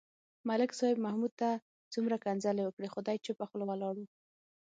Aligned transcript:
ملک 0.47 0.71
صاحب 0.79 0.97
محمود 1.05 1.33
ته 1.41 1.49
څومره 1.93 2.15
کنځلې 2.23 2.63
وکړې. 2.65 2.87
خو 2.93 2.99
دی 3.07 3.17
چوپه 3.25 3.45
خوله 3.49 3.65
ولاړ 3.67 3.95
و. 3.99 4.07